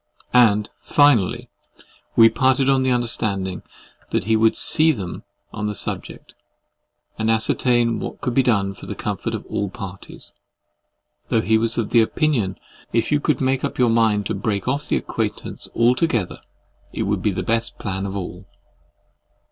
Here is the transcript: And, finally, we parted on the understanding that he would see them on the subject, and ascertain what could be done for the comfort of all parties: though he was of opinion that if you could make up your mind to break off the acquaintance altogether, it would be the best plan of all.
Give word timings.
And, 0.33 0.67
finally, 0.79 1.51
we 2.15 2.27
parted 2.27 2.71
on 2.71 2.81
the 2.81 2.89
understanding 2.89 3.61
that 4.09 4.23
he 4.23 4.35
would 4.35 4.55
see 4.55 4.91
them 4.91 5.21
on 5.53 5.67
the 5.67 5.75
subject, 5.75 6.33
and 7.19 7.29
ascertain 7.29 7.99
what 7.99 8.19
could 8.19 8.33
be 8.33 8.41
done 8.41 8.73
for 8.73 8.87
the 8.87 8.95
comfort 8.95 9.35
of 9.35 9.45
all 9.45 9.69
parties: 9.69 10.33
though 11.29 11.41
he 11.41 11.55
was 11.59 11.77
of 11.77 11.93
opinion 11.93 12.53
that 12.91 12.97
if 12.97 13.11
you 13.11 13.19
could 13.19 13.41
make 13.41 13.63
up 13.63 13.77
your 13.77 13.91
mind 13.91 14.25
to 14.25 14.33
break 14.33 14.67
off 14.67 14.87
the 14.87 14.97
acquaintance 14.97 15.69
altogether, 15.75 16.41
it 16.91 17.03
would 17.03 17.21
be 17.21 17.29
the 17.29 17.43
best 17.43 17.77
plan 17.77 18.07
of 18.07 18.17
all. 18.17 18.47